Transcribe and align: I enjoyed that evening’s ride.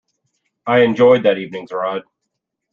I 0.65 0.79
enjoyed 0.79 1.21
that 1.25 1.37
evening’s 1.37 1.71
ride. 1.71 2.01